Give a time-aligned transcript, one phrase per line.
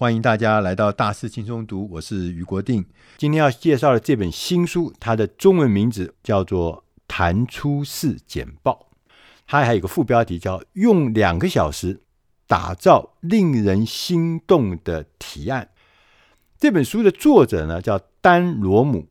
[0.00, 2.82] 欢迎大家来到大师轻松读，我是余国定。
[3.18, 6.76] 今天要介绍的这本新书，它的中文名字叫做
[7.06, 8.88] 《弹出式简报》，
[9.46, 12.00] 它还有个副标题叫“用两个小时
[12.46, 15.68] 打造令人心动的提案”。
[16.58, 19.06] 这本书的作者呢叫丹罗姆，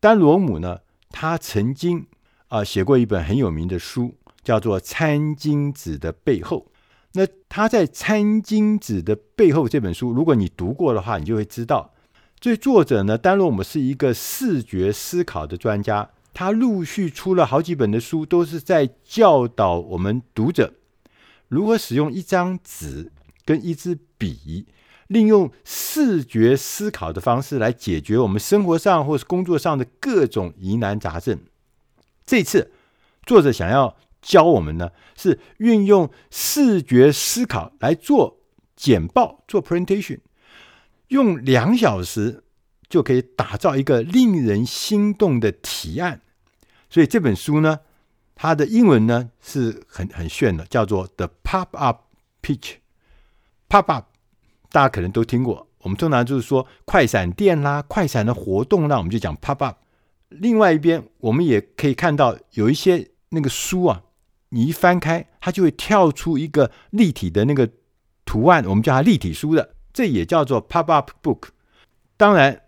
[0.00, 0.78] 丹罗姆呢，
[1.10, 2.06] 他曾经
[2.46, 6.70] 啊、写过一本很有名的书，叫做《餐巾纸的背后》。
[7.18, 11.92] 那他在《餐巾纸的背后》这本书，如果你读过的话，你就会知道，
[12.38, 16.10] 这作者呢，丹罗姆是一个视觉思考的专家。
[16.32, 20.74] 他陆续出了好几本的书，都是在教导我们读者
[21.48, 23.10] 如何使用一张纸
[23.44, 24.66] 跟一支笔，
[25.08, 31.36] 利用视觉思考的方式来解决我们生活上或是工作上的各种疑难杂症。
[32.24, 32.70] 这次
[33.26, 33.96] 作者想要。
[34.20, 38.40] 教我们呢，是运用视觉思考来做
[38.76, 40.18] 简报、做 presentation，
[41.08, 42.44] 用两小时
[42.88, 46.20] 就可以打造一个令人心动的提案。
[46.90, 47.80] 所以这本书呢，
[48.34, 52.02] 它的英文呢是很很炫的，叫做 The Pop-up
[52.42, 52.76] Pitch。
[53.68, 54.06] Pop-up
[54.70, 59.76] 大家可能都听过，我们通常就是说快闪店啦、快闪的活动啦，我们就讲 Pop-up。
[60.28, 64.02] 另外一边，我们也可以看到有一些那个书啊。
[64.50, 67.68] 你一翻开，它就会跳出一个立体的那个
[68.24, 71.48] 图案，我们叫它立体书的，这也叫做 pop-up book。
[72.16, 72.62] 当然，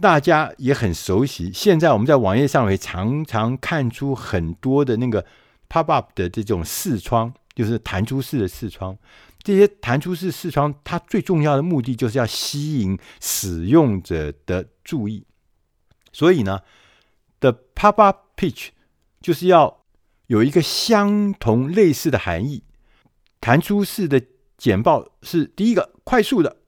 [0.00, 5.26] 大家也很熟悉，现在我们在网页上会常常看出很多的那个
[5.68, 8.96] pop-up 的这种视窗，就是弹出式的视窗。
[9.42, 15.24] 这些弹出式视窗，它最重要的目的就是要吸引使用者的注意。
[16.12, 16.60] 所以呢
[17.40, 18.68] ，the pop-up pitch
[19.20, 19.79] 就是要。
[20.30, 22.62] 有一个相同类似的含义，
[23.40, 24.22] 弹出式的
[24.56, 26.58] 简报是第一个快速的，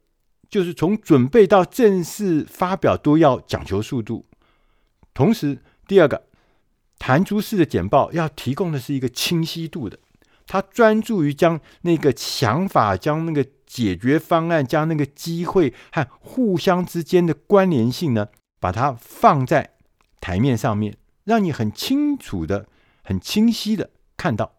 [0.50, 4.26] 就是从准备到正式发表都要讲求速度。
[5.14, 6.26] 同时，第二个
[6.98, 9.96] 弹出式的简报要提供的是一个清晰度的，
[10.44, 18.26] 它专注于将那个想法、将那个解决方案、将那个机会和互相之间的关联性呢，
[18.58, 19.74] 把它放在
[20.20, 22.66] 台面上面，让你很清楚的。
[23.02, 24.54] 很清晰的看到。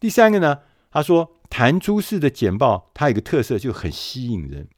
[0.00, 0.60] 第三个呢，
[0.90, 4.68] 他说弹出式的简报，它有个特色，就很吸引人。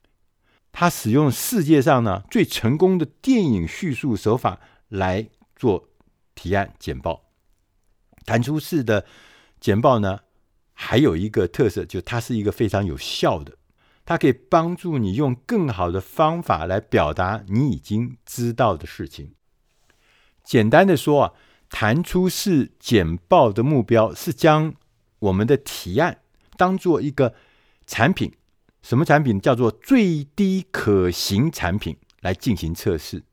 [0.71, 5.87] 他使用世界上呢最成功的电影叙述手法来做
[6.35, 7.25] 提案简报。
[8.25, 9.05] 弹出式的
[9.59, 10.19] 简报呢，
[10.73, 13.55] 还有一个特色，就它是一个非常有效的，
[14.03, 19.35] 它可以帮助你用更好的方法来表达你已经知道的事情。
[20.43, 21.33] 简单的说啊。
[21.75, 24.75] 弹出式简报的目标是将
[25.17, 26.19] 我们的提案
[26.55, 27.33] 当做一个
[27.87, 28.31] 产品，
[28.83, 29.41] 什么产品？
[29.41, 33.23] 叫做最低可行产品来进行测试。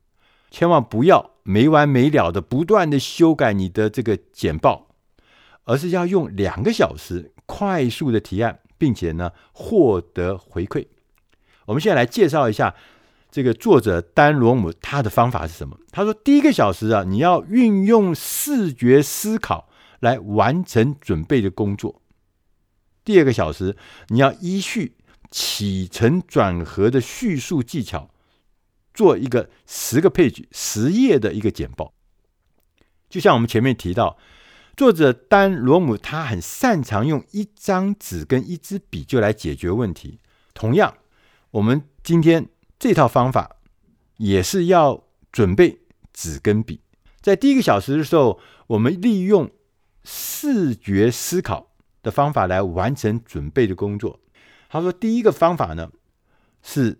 [0.49, 4.87] 千万不要没完没了的不断的修改你的这个简报，
[5.65, 10.87] 而是要用两个小时快速的提案，并且呢获得回馈。
[11.65, 12.73] 我们现在来介绍一下。
[13.31, 15.79] 这个作者丹罗姆他的方法是什么？
[15.89, 19.69] 他说，第一个小时啊，你要运用视觉思考
[20.01, 22.01] 来完成准备的工作；
[23.05, 23.77] 第二个小时，
[24.09, 24.97] 你要依序
[25.29, 28.09] 起承转合的叙述技巧，
[28.93, 31.93] 做一个十个 page 十页的一个简报。
[33.09, 34.17] 就像我们前面提到，
[34.75, 40.19] 作者丹罗姆他很擅长用一张纸跟一支笔就来解决问题。
[40.53, 40.97] 同样，
[41.51, 42.49] 我们今天。
[42.81, 43.57] 这套方法
[44.17, 45.81] 也是要准备
[46.11, 46.81] 纸跟笔，
[47.21, 49.51] 在第一个小时的时候，我们利用
[50.03, 54.19] 视觉思考的方法来完成准备的工作。
[54.67, 55.91] 他说，第一个方法呢
[56.63, 56.97] 是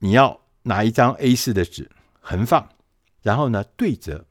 [0.00, 2.68] 你要拿一张 A4 的纸横放，
[3.22, 4.26] 然后呢对折，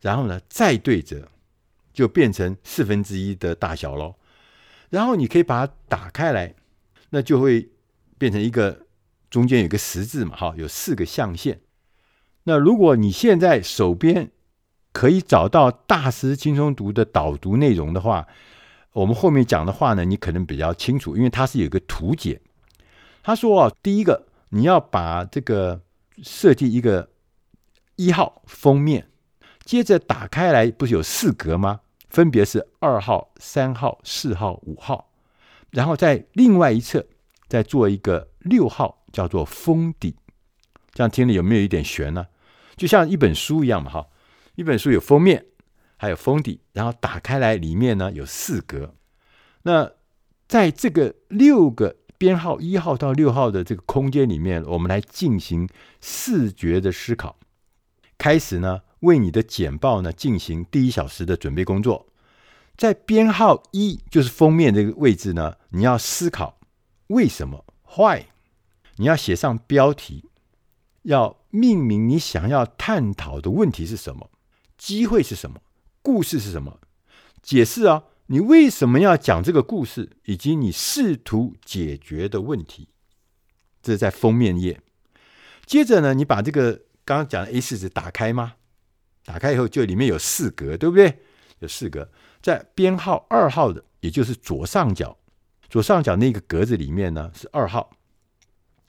[0.00, 1.28] 然后呢再对折，
[1.92, 4.14] 就变成四分之一的大小喽。
[4.90, 6.54] 然后你可以把它打开来，
[7.10, 7.68] 那就会
[8.16, 8.85] 变成一个。
[9.36, 11.60] 中间有个十字嘛，哈，有四个象限。
[12.44, 14.30] 那如果你现在手边
[14.94, 18.26] 可以找到大师轻松读的导读内容的话，
[18.92, 22.40] 我们后面讲的话呢，你可能比较清楚，因为它是有个图解。
[23.22, 25.82] 他说啊，第一个你要把这个
[26.22, 27.10] 设计一个
[27.96, 29.10] 一号封面，
[29.66, 31.80] 接着打开来，不是有四格吗？
[32.08, 35.10] 分别是二号、三号、四号、五号，
[35.72, 37.04] 然后在另外一侧
[37.46, 38.95] 再做一个六号。
[39.12, 40.16] 叫做封底，
[40.92, 42.26] 这样听了有没有一点悬呢？
[42.76, 44.06] 就像一本书一样嘛，哈，
[44.54, 45.46] 一本书有封面，
[45.96, 48.94] 还有封底，然后打开来里面呢有四格。
[49.62, 49.90] 那
[50.46, 55.68] 在这个六个编号一号到六号的这个空间里面，我们来进行
[56.00, 57.36] 视觉的思考。
[58.18, 62.06] 开始呢，为你的简报呢进行第一小时的准备工作。
[62.76, 66.58] 在编号一，就是封面这个位置呢，你要思考
[67.08, 67.64] 为什么
[67.96, 68.24] ？Why？
[68.96, 70.30] 你要写上标题，
[71.02, 74.30] 要命名你想要探讨的问题是什么，
[74.76, 75.60] 机会是什么，
[76.02, 76.80] 故事是什么，
[77.42, 78.04] 解释啊。
[78.28, 82.88] 你为什么要讲这个故事，以及你试图解决的问题？
[83.80, 84.80] 这是在封面页。
[85.64, 86.72] 接着呢，你把这个
[87.04, 88.54] 刚刚讲的 A 四纸打开吗？
[89.24, 91.20] 打开以后，就里面有四格，对不对？
[91.60, 92.10] 有四格，
[92.42, 95.16] 在编号二号的，也就是左上角，
[95.70, 97.96] 左上角那个格子里面呢，是二号。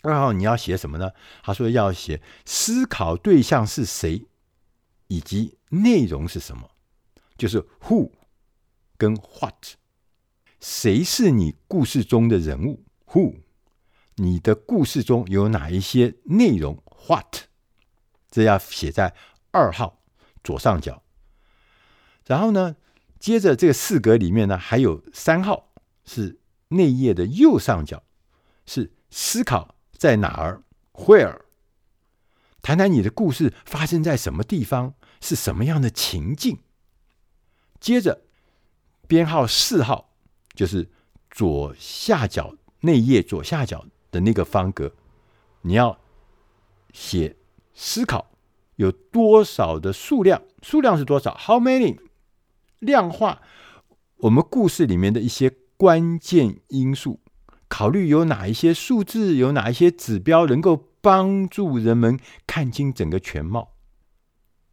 [0.07, 1.11] 二号你要写什么呢？
[1.43, 4.25] 他说要写思考对象是谁，
[5.07, 6.71] 以及内容是什么，
[7.37, 8.11] 就是 Who。
[8.99, 9.75] 跟 what，
[10.59, 13.41] 谁是你故事中的人物？Who，
[14.15, 17.43] 你的故事中有哪一些内容？What，
[18.31, 19.13] 这要写在
[19.51, 20.01] 二号
[20.43, 21.03] 左上角。
[22.25, 22.75] 然后呢，
[23.19, 25.69] 接着这个四格里面呢，还有三号
[26.03, 26.39] 是
[26.69, 28.01] 内页的右上角，
[28.65, 30.63] 是思考在哪儿
[30.93, 31.41] ？Where，
[32.61, 36.59] 谈谈你的故事发生在什么地方，是什么样的情境？
[37.79, 38.21] 接着。
[39.09, 40.09] 编号四号
[40.53, 40.91] 就是
[41.31, 44.91] 左下角内页左下角的那个方格，
[45.61, 45.97] 你要
[46.91, 47.37] 写
[47.73, 48.31] 思考
[48.75, 51.97] 有多少的数量，数量是多少？How many？
[52.79, 53.41] 量化
[54.17, 57.21] 我们故事里面的一些关键因素，
[57.67, 63.73] 考虑有哪一些数字，有哪一些指标能够帮助人们看清整个全貌。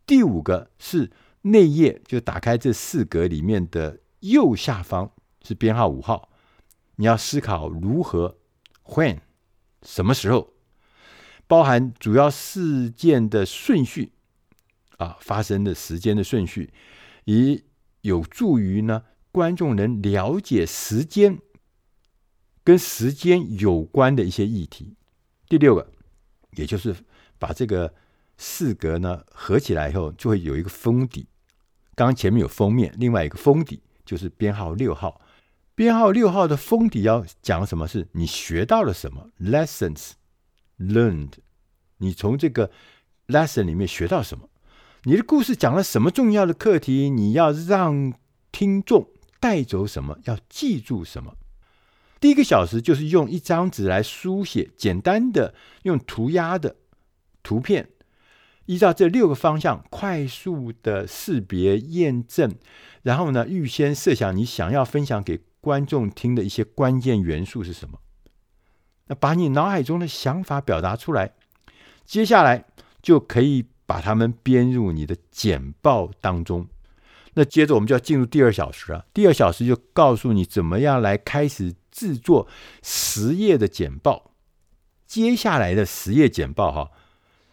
[0.06, 1.10] 第五个是
[1.42, 4.00] 内页，就打开这四格里面的。
[4.20, 5.10] 右下方
[5.42, 6.30] 是编号五号，
[6.96, 8.38] 你要思考如何
[8.86, 9.18] ，when，
[9.82, 10.54] 什么时候，
[11.46, 14.12] 包含主要事件的顺序
[14.96, 16.72] 啊，发生的时间的顺序，
[17.26, 17.64] 以
[18.00, 21.38] 有助于呢观众能了解时间
[22.64, 24.96] 跟时间有关的一些议题。
[25.48, 25.92] 第六个，
[26.56, 26.96] 也就是
[27.38, 27.94] 把这个
[28.36, 31.28] 四格呢合起来以后，就会有一个封底。
[31.94, 33.80] 刚前面有封面，另外一个封底。
[34.06, 35.18] 就是编号六号，
[35.74, 37.88] 编号六号的封底要讲什么？
[37.88, 40.10] 是你学到了什么？Lessons
[40.78, 41.30] learned，
[41.96, 42.70] 你从这个
[43.28, 44.50] lesson 里面学到什么？
[45.04, 47.08] 你的故事讲了什么重要的课题？
[47.08, 48.12] 你要让
[48.52, 49.08] 听众
[49.40, 50.18] 带走什么？
[50.24, 51.34] 要记住什么？
[52.24, 56.76] 第一个小时就是用一张纸来书写，简单的用涂鸦的
[57.42, 57.90] 图片。
[58.64, 62.54] 依照这六个方向，快速的识别验证，
[63.02, 67.98] 然后呢，预先设想你想要分享给观众听的一些关键元素是什么？
[69.08, 71.34] 那把你脑海中的想法表达出来，
[72.06, 72.64] 接下来
[73.02, 76.66] 就可以把它们编入你的简报当中。
[77.34, 82.48] 那接着我们就要进入第二小时了，第二小时就告诉你怎么样来开始制作
[82.82, 84.32] 十页的简报。
[85.06, 86.90] 接下来的十页简报哈。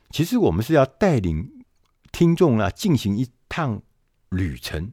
[0.10, 1.64] 其实我们是要带领
[2.12, 3.84] 听众啊进行一趟
[4.30, 4.92] 旅程。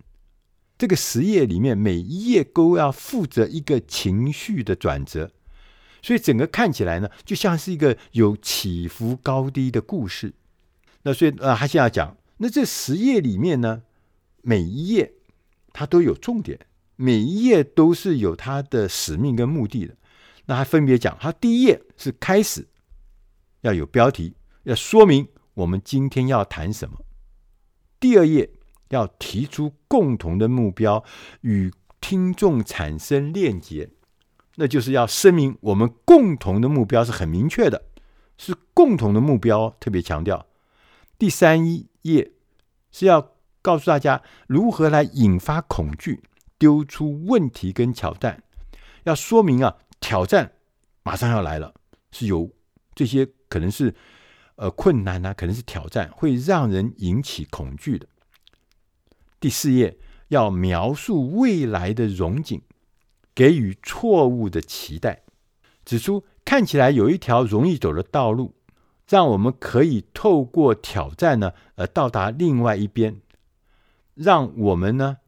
[0.76, 5.32] 这个十页里面每一页都要负责一个情绪的转折，
[6.00, 10.34] 所以整个看起来呢，就像是一个有起伏高低的故事。
[11.02, 13.82] 那所以啊，他现在讲，那这十页里面呢，
[14.42, 15.14] 每一页
[15.72, 16.60] 它都有重点，
[17.00, 19.94] 每一页都是有它的使命跟目的的。
[20.46, 22.66] 那他分别讲，他第一页是开始，
[23.60, 24.34] 要有标题。
[24.64, 26.98] 要说明我们今天要谈什么。
[28.00, 28.50] 第二页
[28.88, 31.04] 要提出共同的目标，
[31.42, 33.90] 与听众产生链接，
[34.56, 37.84] 那就是要声明我们共同的目标是很明确的，
[38.36, 40.46] 是共同的目标，特别强调。
[41.18, 41.64] 第三
[42.02, 42.32] 页
[42.90, 46.22] 是要告诉大家如何来引发恐惧，
[46.58, 48.42] 丢出问题跟挑战，
[49.04, 50.52] 要说明啊，挑战
[51.02, 51.74] 马上要来了，
[52.10, 52.50] 是有
[52.94, 53.94] 这些可能是。
[54.60, 58.08] 呃，困难呢、可能是挑战，会让人引起恐惧的。
[59.38, 59.96] 第四页
[60.30, 62.60] 要描述未来的荣景，
[63.36, 65.22] 给予错误的期待，
[65.84, 68.56] 指出看起来有一条容易走的道路，
[69.08, 73.20] 让我们可以透过挑战呢，而到达另外一边，
[74.14, 75.18] 让我们呢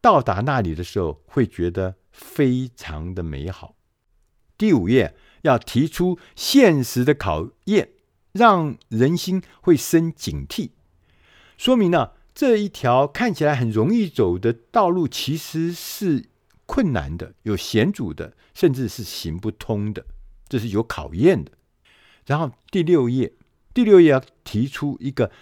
[0.00, 3.76] 到达那里的时候会觉得非常的美好。
[4.56, 7.90] 第五页要提出现实的考验。
[8.36, 10.72] 让人心会生警惕，
[11.56, 16.26] 说明呢，这一条看起来很容易走的道路，其实是
[16.66, 20.04] 困难的、有险阻的，甚至是行不通的。
[20.50, 21.52] 这是有考验的。
[22.26, 23.32] 然后第六页，
[23.72, 25.32] 第六页要提出一个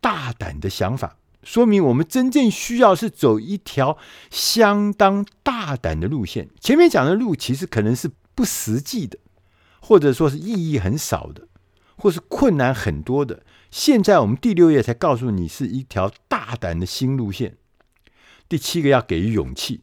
[0.00, 3.96] 大胆的想法，说明我们真正需要是走一条
[4.30, 6.48] 相当大胆的路线。
[6.60, 9.18] 前面讲的路其实可能是不实际的，
[9.80, 11.48] 或者说是意义很少的，
[11.96, 13.42] 或是困难很多的。
[13.70, 17.56] 现在我们第六页才告诉你是一条大胆的新路线。
[18.48, 19.82] 第七个要给予勇气。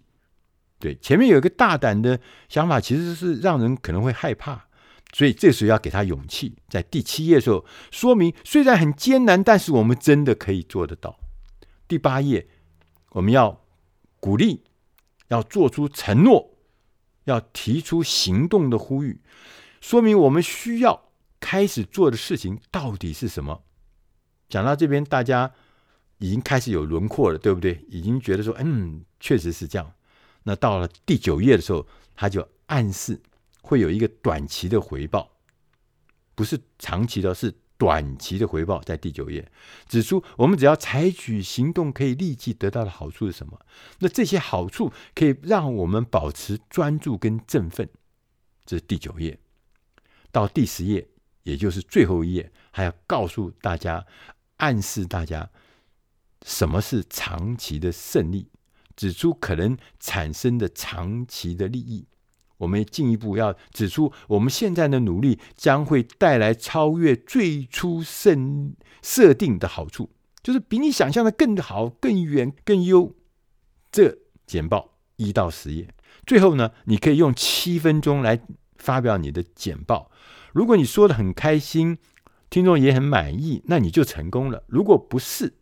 [0.80, 4.66] 对，前面有一个大胆的想法，其实是让人可能会害怕，
[5.12, 6.56] 所以这时候要给他勇气。
[6.70, 11.18] 在第七页的时候，说明虽然很艰难，但是我们真的可以做得到。
[11.88, 12.48] 第八页，
[13.12, 13.64] 我们要
[14.20, 14.64] 鼓励，
[15.30, 16.58] 要做出承诺，
[17.24, 19.22] 要提出行动的呼吁，
[19.80, 23.64] 说明我们需要开始做的事情到底是什么。
[24.50, 25.54] 讲到这边，大家
[26.18, 27.86] 已经开始有轮廓了，对不对？
[27.90, 29.94] 已经觉得说，嗯，确实是这样。
[30.44, 33.22] 那到了第九页的时候，他就暗示
[33.62, 35.30] 会有一个短期的回报，
[36.36, 38.82] 不是长期的，是短期的回报。
[38.82, 39.52] 在第九页
[39.88, 43.60] 指出，我们只要采取行动，可以立即得到的好处是什么？
[44.00, 47.90] 那这些好处可以让我们保持专注跟振奋。
[48.66, 49.40] 这是第九页。
[50.32, 51.08] 到第十页，
[51.44, 54.06] 也就是最后一页，还要告诉大家，
[54.58, 55.50] 暗示大家
[56.46, 58.50] 什么是长期的胜利。
[58.96, 62.08] 指出可能产生的长期的利益，
[62.58, 68.36] 我们进一步要指出，我们现在的努力将会带来超越最初设
[69.02, 70.10] 设定的好处，
[70.42, 73.16] 就是比你想象的更好、更远、更优。
[73.92, 75.88] 这简报一到十页，
[76.26, 78.42] 最后呢，你可以用七分钟来
[78.78, 80.12] 发表你的简报。
[80.54, 81.98] 如果你说的很开心，
[82.50, 84.64] 听众也很满意，那你就成功了。
[84.68, 85.54] 如果不是，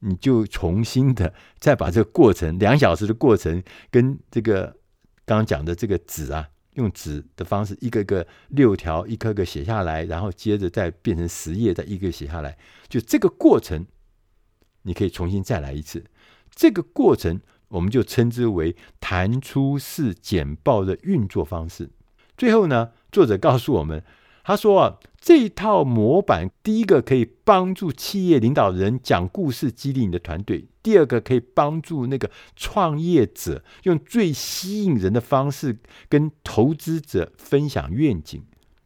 [0.00, 4.76] 你就重新的再把这个过程，两小时的过程，跟这个
[5.24, 12.56] 刚刚讲的这个纸啊，用纸的方式，一个个六条，一颗个写下来，然后接着再变成十页，再一个写下来，
[12.88, 13.86] 就这个过程，
[14.82, 16.04] 你可以重新再来一次。
[16.54, 21.90] 这个过程，我们就称之为弹出式简报的运作方式。
[22.36, 24.04] 最后呢，作者告诉我们。
[24.44, 38.42] 他说啊，这套模板，第一个可以帮助企业领导人讲故事，激励你的团队；第二个可以帮助那个创业者用最吸引人的方式跟投资者分享愿景，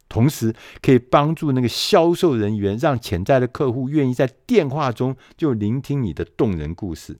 [0.07, 7.17] 同时可以帮助那个销售人员让潜在的客户愿意在电话中就聆听你的动人故事。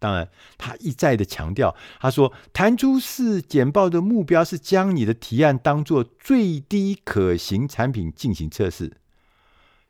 [0.00, 8.96] 当然，他一再的强调，他说，弹出式简报的目标是将你的提案当做最低可行产品进行测试，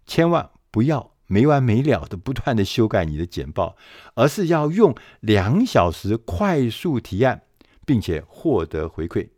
[0.05, 3.77] 千万不要没完没了的不断的修改你的简报，
[4.15, 7.43] 而是要用两小时快速提案，
[7.87, 9.29] 并且获得回馈。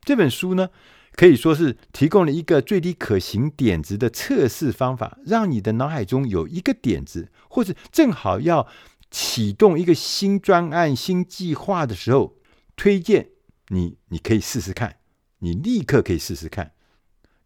[0.00, 0.70] 这本书呢，
[1.12, 8.66] 可以说是提供了一个最低可行点子的测试方法，让你的脑海中有一个点子，或者正好要。
[9.10, 12.36] 启动一个新专案、新计划的时候，
[12.76, 13.30] 推荐
[13.68, 14.96] 你，你可以试试看，
[15.38, 16.72] 你立刻可以试试看，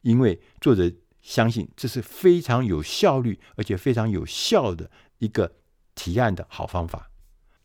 [0.00, 0.90] 因为作者
[1.21, 5.52] 相信这是非常有效率而且非常有效的一个
[5.95, 7.09] 提案的好方法。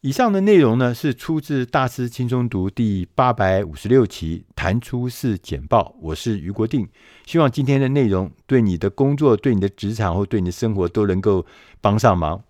[0.02, 6.88] 以上的内容呢，是出自《大师轻松读》第八百五十六期《弹出式简报》，我是俞国定，
[7.26, 11.44] 希望今天的内容对你的工作、对你的职场或对你的生活都能够
[11.82, 12.42] 帮上忙。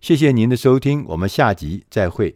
[0.00, 2.34] 谢谢您的收听，我们下集再会。